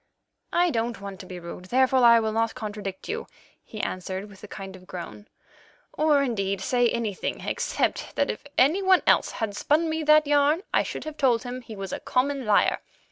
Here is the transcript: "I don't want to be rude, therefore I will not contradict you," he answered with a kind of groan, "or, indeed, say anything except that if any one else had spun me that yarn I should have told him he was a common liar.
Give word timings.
"I 0.51 0.71
don't 0.71 0.99
want 0.99 1.19
to 1.19 1.27
be 1.27 1.39
rude, 1.39 1.65
therefore 1.65 1.99
I 1.99 2.19
will 2.19 2.31
not 2.31 2.55
contradict 2.55 3.07
you," 3.07 3.27
he 3.63 3.79
answered 3.81 4.29
with 4.31 4.43
a 4.43 4.47
kind 4.47 4.75
of 4.75 4.87
groan, 4.87 5.27
"or, 5.93 6.23
indeed, 6.23 6.59
say 6.59 6.89
anything 6.89 7.41
except 7.41 8.15
that 8.15 8.31
if 8.31 8.43
any 8.57 8.81
one 8.81 9.03
else 9.05 9.33
had 9.33 9.55
spun 9.55 9.89
me 9.91 10.01
that 10.05 10.25
yarn 10.25 10.63
I 10.73 10.81
should 10.81 11.03
have 11.03 11.17
told 11.17 11.43
him 11.43 11.61
he 11.61 11.75
was 11.75 11.93
a 11.93 11.99
common 11.99 12.47
liar. 12.47 12.79